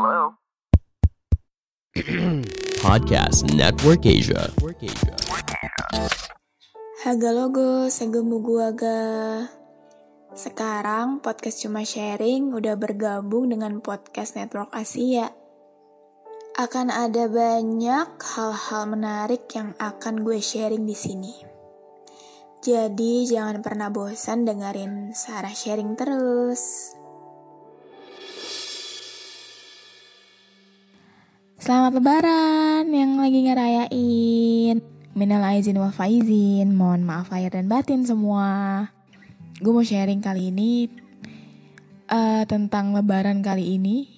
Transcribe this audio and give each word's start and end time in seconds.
Hello? 0.00 0.32
Podcast 2.80 3.44
Network 3.52 4.08
Asia. 4.08 4.48
Haga 7.04 7.30
logo, 7.36 7.84
segemu 7.92 8.40
gua 8.40 8.72
ga. 8.72 9.44
Sekarang 10.32 11.20
podcast 11.20 11.60
cuma 11.60 11.84
sharing 11.84 12.48
udah 12.48 12.80
bergabung 12.80 13.52
dengan 13.52 13.84
podcast 13.84 14.40
Network 14.40 14.72
Asia. 14.72 15.36
Akan 16.56 16.88
ada 16.88 17.28
banyak 17.28 18.16
hal-hal 18.24 18.82
menarik 18.88 19.52
yang 19.52 19.76
akan 19.76 20.24
gue 20.24 20.40
sharing 20.40 20.88
di 20.88 20.96
sini. 20.96 21.34
Jadi 22.64 23.28
jangan 23.28 23.60
pernah 23.60 23.92
bosan 23.92 24.48
dengerin 24.48 25.12
Sarah 25.12 25.52
sharing 25.52 25.92
terus. 25.92 26.96
Selamat 31.60 32.00
lebaran 32.00 32.88
yang 32.88 33.20
lagi 33.20 33.44
ngerayain. 33.44 34.80
Minal 35.12 35.44
aizin 35.44 35.76
wal 35.76 35.92
faizin, 35.92 36.72
mohon 36.72 37.04
maaf 37.04 37.28
lahir 37.28 37.52
dan 37.52 37.68
batin 37.68 38.00
semua. 38.00 38.88
Gue 39.60 39.68
mau 39.68 39.84
sharing 39.84 40.24
kali 40.24 40.48
ini 40.48 40.88
uh, 42.08 42.48
tentang 42.48 42.96
lebaran 42.96 43.44
kali 43.44 43.76
ini 43.76 44.08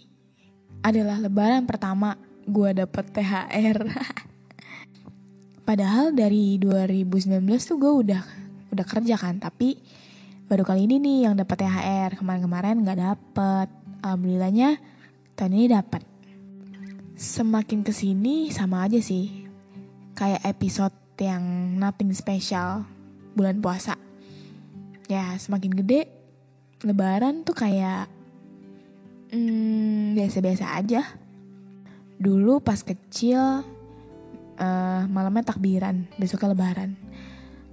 adalah 0.86 1.18
lebaran 1.18 1.66
pertama 1.66 2.14
gue 2.46 2.78
dapet 2.78 3.10
THR. 3.10 3.90
Padahal 5.66 6.14
dari 6.14 6.62
2019 6.62 7.42
tuh 7.58 7.74
gue 7.82 7.92
udah 8.06 8.22
udah 8.70 8.86
kerja 8.86 9.18
kan, 9.18 9.42
tapi 9.42 9.82
baru 10.46 10.62
kali 10.62 10.86
ini 10.86 11.02
nih 11.02 11.18
yang 11.26 11.34
dapet 11.34 11.58
THR. 11.58 12.22
Kemarin-kemarin 12.22 12.86
nggak 12.86 12.98
dapet. 13.02 13.66
Alhamdulillahnya 14.06 14.78
tahun 15.34 15.58
ini 15.58 15.66
dapet. 15.74 16.11
Semakin 17.22 17.86
ke 17.86 17.94
sini 17.94 18.50
sama 18.50 18.82
aja 18.82 18.98
sih, 18.98 19.46
kayak 20.18 20.42
episode 20.42 20.90
yang 21.22 21.38
nothing 21.78 22.10
special 22.10 22.82
bulan 23.38 23.62
puasa. 23.62 23.94
Ya 25.06 25.30
semakin 25.38 25.70
gede, 25.70 26.10
lebaran 26.82 27.46
tuh 27.46 27.54
kayak 27.54 28.10
hmm, 29.30 30.18
biasa-biasa 30.18 30.74
aja. 30.74 31.06
Dulu 32.18 32.58
pas 32.58 32.82
kecil 32.82 33.38
uh, 34.58 35.02
malamnya 35.06 35.54
takbiran, 35.54 36.10
besoknya 36.18 36.58
lebaran. 36.58 36.98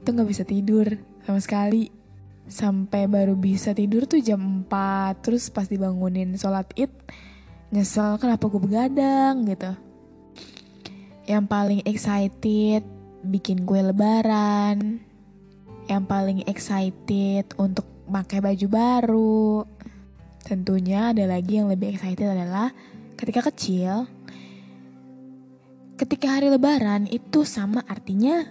Tuh 0.05 0.13
nggak 0.13 0.29
bisa 0.29 0.45
tidur 0.45 0.93
sama 1.25 1.41
sekali. 1.41 1.89
Sampai 2.45 3.09
baru 3.09 3.33
bisa 3.33 3.73
tidur 3.73 4.05
tuh 4.05 4.25
jam 4.25 4.65
4 4.65 5.21
Terus 5.21 5.53
pas 5.53 5.69
dibangunin 5.69 6.33
sholat 6.33 6.69
id 6.77 6.89
Nyesel 7.69 8.17
kenapa 8.17 8.49
gue 8.49 8.61
begadang 8.61 9.45
gitu. 9.45 9.71
Yang 11.29 11.45
paling 11.45 11.81
excited 11.85 12.81
bikin 13.21 13.65
kue 13.65 13.81
lebaran. 13.81 15.01
Yang 15.85 16.03
paling 16.09 16.39
excited 16.49 17.45
untuk 17.61 17.85
pakai 18.09 18.41
baju 18.41 18.67
baru. 18.69 19.49
Tentunya 20.41 21.13
ada 21.13 21.29
lagi 21.29 21.61
yang 21.61 21.69
lebih 21.69 21.93
excited 21.93 22.25
adalah 22.25 22.73
ketika 23.19 23.51
kecil 23.51 24.09
ketika 25.99 26.39
hari 26.39 26.47
lebaran 26.47 27.11
itu 27.11 27.43
sama 27.43 27.83
artinya 27.83 28.47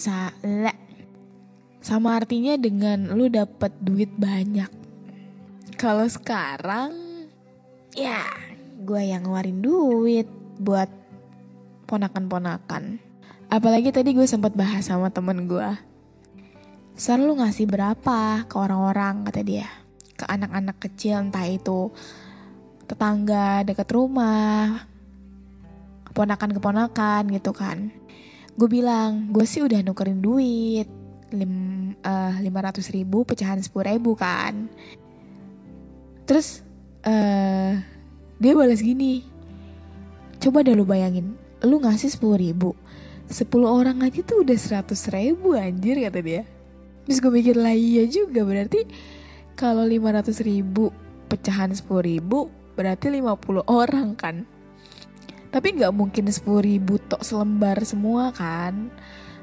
salah 0.00 0.72
sama 1.84 2.16
artinya 2.16 2.56
dengan 2.56 3.12
lu 3.12 3.28
dapet 3.28 3.76
duit 3.84 4.08
banyak. 4.16 4.72
Kalau 5.76 6.08
sekarang 6.08 6.96
ya 7.92 8.24
gue 8.88 9.04
yang 9.04 9.28
ngeluarin 9.28 9.60
duit 9.60 10.24
buat 10.56 10.88
ponakan-ponakan. 11.84 12.96
Apalagi 13.52 13.92
tadi 13.92 14.16
gue 14.16 14.24
sempat 14.24 14.56
bahas 14.56 14.88
sama 14.88 15.12
temen 15.12 15.44
gue. 15.44 15.68
Sar 16.96 17.20
lu 17.20 17.36
ngasih 17.36 17.68
berapa 17.68 18.48
ke 18.48 18.56
orang-orang 18.56 19.28
kata 19.28 19.44
dia. 19.44 19.68
Ke 20.16 20.24
anak-anak 20.24 20.80
kecil 20.80 21.20
entah 21.20 21.44
itu 21.44 21.92
tetangga 22.88 23.68
dekat 23.68 23.92
rumah 23.92 24.88
keponakan-keponakan 26.08 27.28
gitu 27.36 27.52
kan. 27.52 27.92
Gue 28.56 28.68
bilang 28.72 29.28
gue 29.28 29.44
sih 29.44 29.60
udah 29.60 29.84
nukerin 29.84 30.24
duit 30.24 30.88
lim, 31.28 31.92
uh, 32.04 32.34
500 32.40 32.96
ribu 32.96 33.28
pecahan 33.28 33.60
10 33.60 33.68
ribu 33.92 34.16
kan. 34.16 34.72
Terus 36.24 36.64
uh, 37.04 37.76
dia 38.38 38.52
balas 38.54 38.80
gini 38.80 39.26
coba 40.38 40.62
dah 40.62 40.74
lu 40.74 40.86
bayangin 40.86 41.34
lu 41.62 41.82
ngasih 41.82 42.14
10 42.14 42.38
ribu 42.38 42.78
10 43.28 43.44
orang 43.68 44.00
aja 44.00 44.24
tuh 44.24 44.40
udah 44.40 44.56
100 44.56 44.88
ribu 45.12 45.52
anjir 45.52 46.00
kata 46.00 46.20
dia. 46.24 46.42
Terus 47.04 47.20
gue 47.20 47.32
mikir 47.32 47.56
lah 47.60 47.76
iya 47.76 48.08
juga 48.08 48.40
berarti 48.40 48.88
kalau 49.52 49.84
500 49.84 50.32
ribu 50.48 50.88
pecahan 51.28 51.76
10 51.76 51.84
ribu 52.08 52.48
berarti 52.72 53.12
50 53.12 53.68
orang 53.68 54.16
kan? 54.16 54.48
Tapi 55.52 55.68
nggak 55.76 55.92
mungkin 55.92 56.28
sepuluh 56.32 56.64
ribu 56.64 56.96
tok 56.96 57.20
selembar 57.20 57.84
semua 57.84 58.32
kan. 58.32 58.88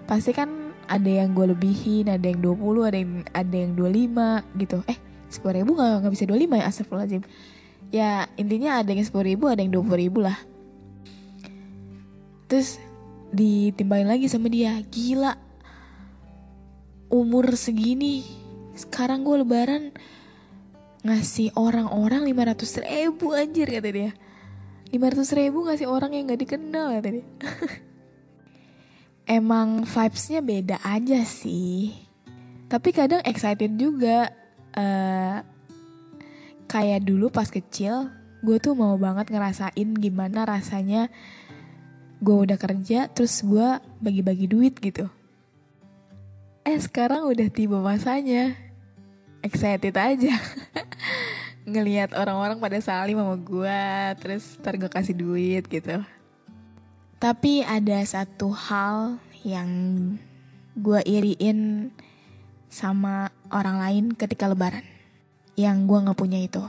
Pasti 0.10 0.34
kan 0.34 0.74
ada 0.90 1.10
yang 1.10 1.38
gue 1.38 1.54
lebihin 1.54 2.10
ada 2.10 2.26
yang 2.26 2.42
20 2.42 2.90
ada 2.90 2.98
yang 2.98 3.14
ada 3.34 3.56
yang 3.56 3.72
25 3.78 4.62
gitu. 4.66 4.78
Eh 4.90 4.98
sepuluh 5.30 5.62
ribu 5.62 5.78
nggak 5.78 5.94
nggak 6.02 6.14
bisa 6.14 6.26
25 6.26 6.58
ya? 6.58 6.66
Astagfirullahaladzim 6.66 7.24
ya 7.96 8.28
intinya 8.36 8.84
ada 8.84 8.92
yang 8.92 9.08
sepuluh 9.08 9.32
ribu 9.32 9.48
ada 9.48 9.64
yang 9.64 9.72
20 9.72 10.04
ribu 10.04 10.20
lah. 10.20 10.36
Terus 12.52 12.76
ditimbangin 13.32 14.12
lagi 14.12 14.28
sama 14.28 14.52
dia. 14.52 14.76
Gila. 14.92 15.40
Umur 17.08 17.56
segini 17.56 18.28
sekarang 18.76 19.24
gue 19.24 19.40
lebaran 19.40 19.96
ngasih 21.08 21.56
orang-orang 21.56 22.28
500 22.28 22.84
ribu 22.84 23.32
anjir 23.32 23.72
kata 23.72 23.90
dia. 23.96 24.12
500 24.92 25.40
ribu 25.40 25.64
ngasih 25.64 25.88
orang 25.88 26.12
yang 26.14 26.30
gak 26.30 26.46
dikenal 26.46 26.94
ya 26.94 27.02
tadi 27.02 27.22
Emang 29.40 29.88
vibesnya 29.88 30.46
beda 30.46 30.78
aja 30.86 31.26
sih. 31.26 31.98
Tapi 32.70 32.94
kadang 32.94 33.26
excited 33.26 33.74
juga 33.74 34.30
uh, 34.78 35.55
Kayak 36.76 37.08
dulu 37.08 37.32
pas 37.32 37.48
kecil 37.48 38.12
Gue 38.44 38.60
tuh 38.60 38.76
mau 38.76 39.00
banget 39.00 39.32
ngerasain 39.32 39.96
gimana 39.96 40.44
rasanya 40.44 41.08
Gue 42.20 42.44
udah 42.44 42.60
kerja 42.60 43.08
terus 43.12 43.44
gue 43.44 43.80
bagi-bagi 44.00 44.48
duit 44.48 44.74
gitu. 44.80 45.12
Eh 46.66 46.80
sekarang 46.80 47.28
udah 47.28 47.48
tiba 47.52 47.78
masanya. 47.84 48.56
Excited 49.44 49.94
aja. 49.94 50.34
Ngelihat 51.70 52.16
orang-orang 52.18 52.58
pada 52.58 52.80
salim 52.82 53.20
sama 53.20 53.38
gue 53.38 53.82
terus 54.24 54.58
ntar 54.58 54.80
gue 54.80 54.90
kasih 54.90 55.14
duit 55.14 55.68
gitu. 55.68 56.02
Tapi 57.22 57.62
ada 57.62 58.02
satu 58.08 58.50
hal 58.50 59.22
yang 59.46 59.70
gue 60.74 61.00
iriin 61.06 61.92
sama 62.72 63.30
orang 63.54 63.78
lain 63.78 64.06
ketika 64.18 64.50
lebaran 64.50 64.95
yang 65.56 65.88
gue 65.88 66.00
nggak 66.04 66.20
punya 66.20 66.40
itu 66.40 66.64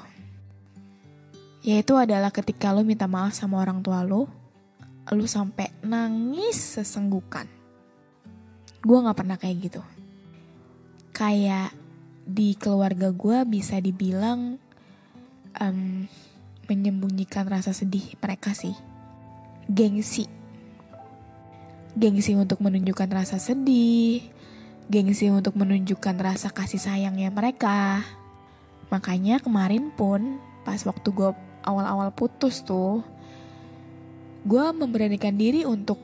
yaitu 1.66 1.98
adalah 1.98 2.30
ketika 2.30 2.70
lo 2.70 2.86
minta 2.86 3.10
maaf 3.10 3.34
sama 3.34 3.58
orang 3.58 3.82
tua 3.82 4.06
lo 4.06 4.30
lo 5.10 5.26
sampai 5.26 5.70
nangis 5.82 6.78
sesenggukan 6.78 7.46
gue 8.86 8.98
nggak 9.02 9.18
pernah 9.18 9.36
kayak 9.38 9.56
gitu 9.70 9.82
kayak 11.10 11.74
di 12.26 12.58
keluarga 12.58 13.14
gue 13.14 13.46
bisa 13.46 13.78
dibilang 13.78 14.58
um, 15.62 16.06
menyembunyikan 16.66 17.46
rasa 17.46 17.70
sedih 17.70 18.18
mereka 18.18 18.52
sih. 18.52 18.74
Gengsi. 19.70 20.26
Gengsi 21.96 22.36
untuk 22.36 22.60
menunjukkan 22.60 23.08
rasa 23.08 23.40
sedih, 23.40 24.20
gengsi 24.92 25.32
untuk 25.32 25.56
menunjukkan 25.56 26.16
rasa 26.20 26.52
kasih 26.52 26.82
sayangnya 26.82 27.32
mereka. 27.32 28.04
Makanya 28.90 29.42
kemarin 29.42 29.90
pun 29.94 30.38
pas 30.62 30.78
waktu 30.82 31.08
gue 31.10 31.30
awal-awal 31.66 32.10
putus 32.14 32.62
tuh, 32.62 33.02
gue 34.46 34.64
memberanikan 34.74 35.34
diri 35.34 35.66
untuk 35.66 35.98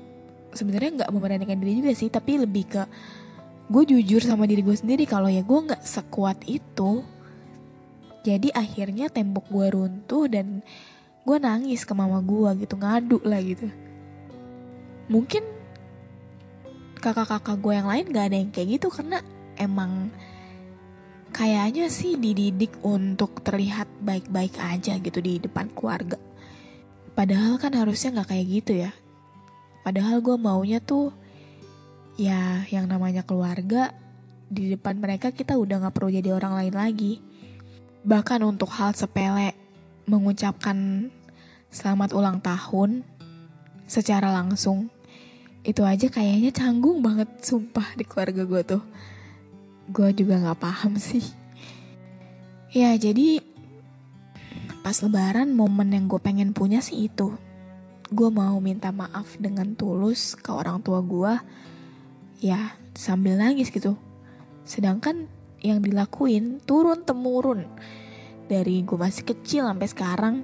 sebenarnya 0.52 1.02
nggak 1.02 1.12
memberanikan 1.14 1.58
diri 1.58 1.78
juga 1.78 1.92
sih, 1.94 2.10
tapi 2.10 2.42
lebih 2.42 2.64
ke 2.66 2.82
gue 3.70 3.82
jujur 3.88 4.20
sama 4.20 4.44
diri 4.44 4.60
gue 4.60 4.74
sendiri 4.74 5.06
kalau 5.06 5.30
ya 5.30 5.40
gue 5.40 5.58
nggak 5.70 5.82
sekuat 5.82 6.42
itu. 6.50 7.06
Jadi 8.22 8.54
akhirnya 8.54 9.10
tembok 9.10 9.50
gue 9.50 9.66
runtuh 9.74 10.30
dan 10.30 10.62
gue 11.22 11.36
nangis 11.38 11.86
ke 11.86 11.94
mama 11.94 12.18
gue 12.22 12.66
gitu 12.66 12.74
ngadu 12.78 13.18
lah 13.22 13.42
gitu. 13.42 13.66
Mungkin 15.10 15.42
kakak-kakak 17.02 17.58
gue 17.58 17.72
yang 17.74 17.88
lain 17.90 18.06
gak 18.14 18.30
ada 18.30 18.36
yang 18.38 18.50
kayak 18.54 18.78
gitu 18.78 18.86
karena 18.94 19.18
emang 19.58 20.14
kayaknya 21.32 21.88
sih 21.88 22.20
dididik 22.20 22.76
untuk 22.84 23.40
terlihat 23.40 23.88
baik-baik 24.04 24.54
aja 24.60 25.00
gitu 25.00 25.18
di 25.18 25.40
depan 25.40 25.72
keluarga. 25.72 26.20
Padahal 27.16 27.56
kan 27.56 27.72
harusnya 27.72 28.20
gak 28.20 28.36
kayak 28.36 28.46
gitu 28.48 28.72
ya. 28.84 28.92
Padahal 29.82 30.20
gue 30.20 30.36
maunya 30.36 30.78
tuh 30.78 31.10
ya 32.20 32.62
yang 32.68 32.86
namanya 32.86 33.24
keluarga 33.24 33.96
di 34.52 34.76
depan 34.76 35.00
mereka 35.00 35.32
kita 35.32 35.56
udah 35.56 35.88
gak 35.88 35.96
perlu 35.96 36.12
jadi 36.12 36.36
orang 36.36 36.54
lain 36.60 36.74
lagi. 36.76 37.12
Bahkan 38.04 38.40
untuk 38.44 38.68
hal 38.76 38.92
sepele 38.92 39.56
mengucapkan 40.04 41.08
selamat 41.72 42.12
ulang 42.12 42.38
tahun 42.44 43.00
secara 43.88 44.28
langsung 44.28 44.92
itu 45.62 45.86
aja 45.86 46.10
kayaknya 46.10 46.50
canggung 46.50 47.00
banget 47.00 47.28
sumpah 47.38 47.94
di 47.94 48.02
keluarga 48.02 48.42
gue 48.42 48.62
tuh 48.66 48.82
gue 49.92 50.08
juga 50.16 50.40
nggak 50.40 50.60
paham 50.60 50.96
sih. 50.96 51.22
Ya 52.72 52.96
jadi 52.96 53.44
pas 54.80 54.96
lebaran 55.04 55.52
momen 55.52 55.92
yang 55.92 56.08
gue 56.08 56.16
pengen 56.16 56.56
punya 56.56 56.80
sih 56.80 57.12
itu. 57.12 57.36
Gue 58.08 58.28
mau 58.32 58.56
minta 58.64 58.88
maaf 58.88 59.36
dengan 59.36 59.76
tulus 59.76 60.32
ke 60.32 60.48
orang 60.48 60.80
tua 60.80 61.04
gue 61.04 61.32
ya 62.40 62.72
sambil 62.96 63.36
nangis 63.36 63.68
gitu. 63.68 64.00
Sedangkan 64.64 65.28
yang 65.60 65.84
dilakuin 65.84 66.64
turun 66.64 67.04
temurun. 67.04 67.68
Dari 68.48 68.80
gue 68.82 68.98
masih 68.98 69.28
kecil 69.28 69.68
sampai 69.68 69.88
sekarang 69.88 70.34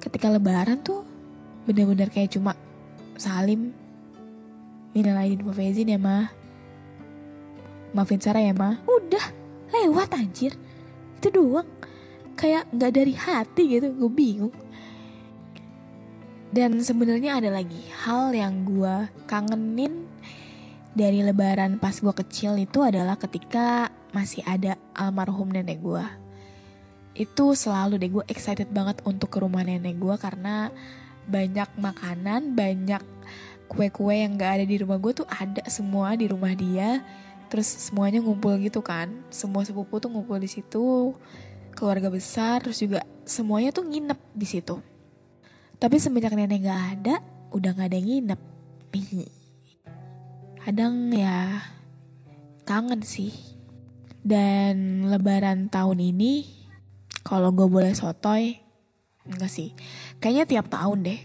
ketika 0.00 0.32
lebaran 0.32 0.80
tuh 0.80 1.04
bener-bener 1.68 2.08
kayak 2.08 2.32
cuma 2.32 2.56
salim. 3.20 3.76
Minal 4.96 5.20
aidin 5.20 5.44
Faizin 5.52 5.92
ya 5.92 6.00
mah 6.00 6.45
Maafin 7.96 8.20
Sarah 8.20 8.44
ya 8.44 8.52
mah 8.52 8.84
Udah 8.84 9.32
lewat 9.72 10.12
anjir. 10.12 10.52
Itu 11.16 11.32
doang. 11.32 11.64
Kayak 12.36 12.68
gak 12.76 12.92
dari 12.92 13.16
hati 13.16 13.62
gitu 13.72 13.88
Gue 13.96 14.12
bingung. 14.12 14.54
Dan 16.52 16.76
sebenarnya 16.84 17.40
ada 17.40 17.48
lagi 17.48 17.80
Hal 18.04 18.36
yang 18.36 18.68
gue 18.68 19.08
kangenin 19.24 20.04
Dari 20.92 21.24
lebaran 21.24 21.80
pas 21.80 21.96
gue 21.96 22.12
kecil 22.12 22.60
itu 22.60 22.84
adalah 22.84 23.16
ketika 23.16 23.88
Masih 24.12 24.44
ada 24.44 24.76
almarhum 24.92 25.48
nenek 25.48 25.80
gue 25.80 26.04
Itu 27.16 27.56
selalu 27.56 27.96
deh 27.96 28.12
gue 28.12 28.24
excited 28.28 28.68
banget 28.70 29.00
untuk 29.08 29.32
ke 29.32 29.40
rumah 29.40 29.64
nenek 29.64 29.96
gue 29.98 30.14
Karena 30.20 30.70
banyak 31.26 31.68
makanan 31.80 32.54
Banyak 32.54 33.02
kue-kue 33.66 34.14
yang 34.14 34.38
gak 34.38 34.62
ada 34.62 34.64
di 34.64 34.78
rumah 34.78 34.98
gue 35.02 35.12
tuh 35.12 35.26
ada 35.26 35.66
semua 35.66 36.14
di 36.14 36.30
rumah 36.30 36.54
dia 36.54 37.02
terus 37.48 37.66
semuanya 37.66 38.22
ngumpul 38.22 38.56
gitu 38.62 38.82
kan. 38.82 39.10
Semua 39.30 39.62
sepupu 39.66 39.98
tuh 39.98 40.10
ngumpul 40.10 40.38
di 40.38 40.50
situ. 40.50 41.14
Keluarga 41.76 42.08
besar 42.08 42.64
terus 42.64 42.80
juga 42.80 43.04
semuanya 43.26 43.70
tuh 43.74 43.84
nginep 43.84 44.18
di 44.32 44.46
situ. 44.48 44.80
Tapi 45.76 45.96
semenjak 46.00 46.32
nenek 46.32 46.64
gak 46.64 46.82
ada 46.96 47.14
udah 47.52 47.70
gak 47.76 47.92
ada 47.92 47.96
yang 48.00 48.08
nginep. 48.08 48.40
Kadang 50.66 51.14
ya 51.14 51.62
kangen 52.66 53.02
sih. 53.04 53.30
Dan 54.26 55.06
lebaran 55.06 55.70
tahun 55.70 56.02
ini 56.02 56.50
kalau 57.22 57.54
gue 57.54 57.70
boleh 57.70 57.94
sotoy 57.94 58.58
enggak 59.26 59.50
sih. 59.50 59.70
Kayaknya 60.18 60.44
tiap 60.46 60.66
tahun 60.70 60.98
deh. 61.06 61.20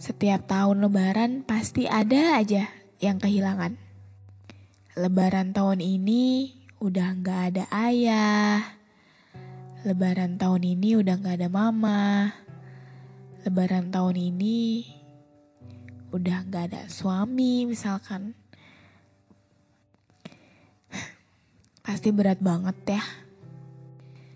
Setiap 0.00 0.48
tahun 0.48 0.80
lebaran 0.80 1.44
pasti 1.44 1.84
ada 1.84 2.40
aja 2.40 2.68
yang 3.00 3.20
kehilangan. 3.20 3.89
Lebaran 5.00 5.56
tahun 5.56 5.80
ini 5.80 6.52
udah 6.76 7.08
gak 7.24 7.40
ada 7.56 7.64
ayah. 7.72 8.60
Lebaran 9.80 10.36
tahun 10.36 10.76
ini 10.76 11.00
udah 11.00 11.16
gak 11.16 11.40
ada 11.40 11.48
mama. 11.48 12.28
Lebaran 13.48 13.88
tahun 13.88 14.20
ini 14.20 14.84
udah 16.12 16.44
gak 16.52 16.64
ada 16.68 16.84
suami 16.92 17.64
misalkan. 17.64 18.36
Pasti 21.88 22.12
berat 22.12 22.44
banget 22.44 23.00
ya. 23.00 23.04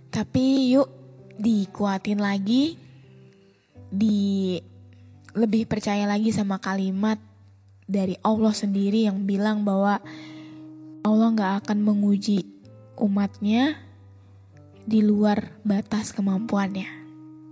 Tapi 0.08 0.72
yuk 0.72 0.88
dikuatin 1.36 2.24
lagi. 2.24 2.80
Di 3.92 4.56
lebih 5.36 5.68
percaya 5.68 6.08
lagi 6.08 6.32
sama 6.32 6.56
kalimat 6.56 7.20
dari 7.84 8.16
Allah 8.24 8.56
sendiri 8.56 9.04
yang 9.04 9.28
bilang 9.28 9.60
bahwa 9.60 10.00
Allah 11.04 11.28
nggak 11.36 11.54
akan 11.64 11.78
menguji 11.84 12.48
umatnya 12.96 13.76
di 14.88 15.04
luar 15.04 15.52
batas 15.60 16.16
kemampuannya. 16.16 17.04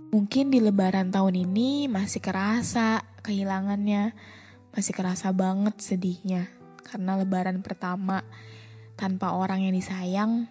Mungkin 0.09 0.49
di 0.49 0.57
lebaran 0.57 1.13
tahun 1.13 1.45
ini 1.45 1.85
masih 1.85 2.17
kerasa 2.17 3.05
kehilangannya, 3.21 4.17
masih 4.73 4.93
kerasa 4.97 5.29
banget 5.29 5.77
sedihnya. 5.77 6.49
Karena 6.81 7.13
lebaran 7.21 7.61
pertama 7.61 8.25
tanpa 8.97 9.37
orang 9.37 9.69
yang 9.69 9.73
disayang 9.77 10.49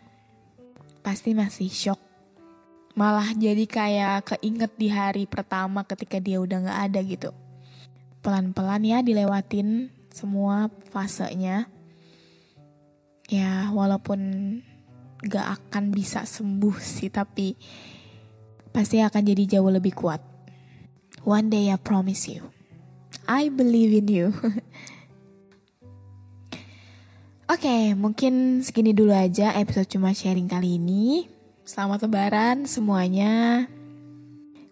pasti 1.03 1.35
masih 1.35 1.67
shock 1.67 1.99
malah 2.93 3.33
jadi 3.33 3.65
kayak 3.65 4.37
keinget 4.37 4.73
di 4.77 4.93
hari 4.93 5.25
pertama 5.25 5.81
ketika 5.89 6.21
dia 6.21 6.37
udah 6.45 6.69
gak 6.69 6.81
ada 6.93 7.01
gitu. 7.01 7.31
Pelan-pelan 8.21 8.85
ya 8.85 8.99
dilewatin 9.01 9.89
semua 10.13 10.69
fasenya. 10.93 11.72
Ya 13.33 13.73
walaupun 13.73 14.21
gak 15.25 15.57
akan 15.57 15.89
bisa 15.89 16.29
sembuh 16.29 16.77
sih 16.77 17.09
tapi 17.09 17.57
pasti 18.77 19.01
akan 19.01 19.23
jadi 19.25 19.57
jauh 19.57 19.73
lebih 19.73 19.97
kuat. 19.97 20.21
One 21.25 21.49
day 21.49 21.73
I 21.73 21.81
promise 21.81 22.29
you. 22.29 22.53
I 23.25 23.49
believe 23.49 23.97
in 23.97 24.09
you. 24.13 24.29
Oke, 27.53 27.69
okay, 27.69 27.97
mungkin 27.97 28.61
segini 28.61 28.93
dulu 28.93 29.17
aja 29.17 29.57
episode 29.57 29.89
cuma 29.89 30.13
sharing 30.13 30.49
kali 30.49 30.77
ini. 30.77 31.25
Selamat 31.65 32.05
lebaran 32.05 32.69
semuanya. 32.69 33.65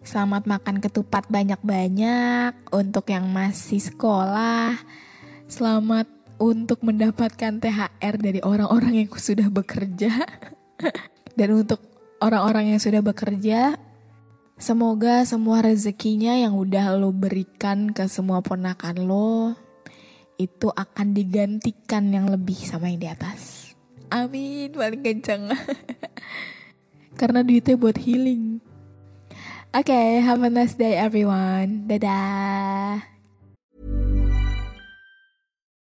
Selamat 0.05 0.45
makan 0.45 0.81
ketupat 0.81 1.29
banyak-banyak 1.29 2.57
untuk 2.73 3.09
yang 3.09 3.25
masih 3.29 3.81
sekolah. 3.81 4.77
Selamat 5.49 6.20
untuk 6.41 6.81
mendapatkan 6.81 7.61
THR 7.61 8.15
dari 8.17 8.41
orang-orang 8.41 9.05
yang 9.05 9.09
sudah 9.13 9.45
bekerja. 9.53 10.25
Dan 11.37 11.61
untuk 11.61 11.77
orang-orang 12.17 12.73
yang 12.73 12.81
sudah 12.81 13.05
bekerja, 13.05 13.77
semoga 14.57 15.21
semua 15.29 15.61
rezekinya 15.61 16.33
yang 16.33 16.57
udah 16.57 16.97
lo 16.97 17.13
berikan 17.13 17.93
ke 17.93 18.09
semua 18.09 18.41
ponakan 18.41 18.97
lo 19.05 19.53
itu 20.41 20.73
akan 20.73 21.13
digantikan 21.13 22.09
yang 22.09 22.25
lebih 22.25 22.57
sama 22.57 22.89
yang 22.89 22.97
di 22.97 23.09
atas. 23.13 23.71
Amin, 24.09 24.73
paling 24.73 25.05
kenceng. 25.05 25.53
karena 27.21 27.45
duitnya 27.45 27.77
buat 27.77 28.01
healing. 28.01 28.57
Oke, 29.71 29.93
okay, 29.93 30.19
have 30.19 30.41
a 30.41 30.49
nice 30.49 30.73
day 30.73 30.97
everyone. 30.97 31.85
Dadah. 31.85 33.10